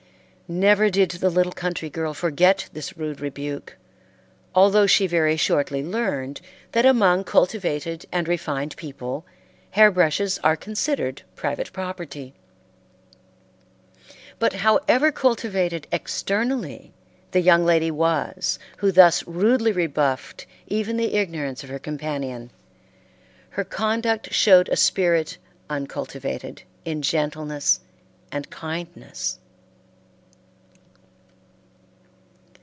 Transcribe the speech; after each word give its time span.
Never 0.53 0.89
did 0.89 1.11
the 1.11 1.29
little 1.29 1.53
country 1.53 1.89
girl 1.89 2.13
forget 2.13 2.67
this 2.73 2.97
rude 2.97 3.21
rebuke, 3.21 3.77
although 4.53 4.85
she 4.85 5.07
very 5.07 5.37
shortly 5.37 5.81
learned 5.81 6.41
that 6.73 6.85
among 6.85 7.23
cultivated 7.23 8.05
and 8.11 8.27
refined 8.27 8.75
people 8.75 9.25
hair 9.69 9.89
brushes 9.89 10.39
are 10.43 10.57
considered 10.57 11.21
private 11.37 11.71
property. 11.71 12.33
But 14.39 14.51
however 14.51 15.09
cultivated 15.09 15.87
externally 15.89 16.91
the 17.31 17.39
young 17.39 17.63
lady 17.63 17.89
was 17.89 18.59
who 18.79 18.91
thus 18.91 19.25
rudely 19.25 19.71
rebuffed 19.71 20.45
even 20.67 20.97
the 20.97 21.13
ignorance 21.15 21.63
of 21.63 21.69
her 21.69 21.79
companion, 21.79 22.51
her 23.51 23.63
conduct 23.63 24.33
showed 24.33 24.67
a 24.67 24.75
spirit 24.75 25.37
uncultivated 25.69 26.63
in 26.83 27.01
gentleness 27.01 27.79
and 28.33 28.49
kindness. 28.49 29.37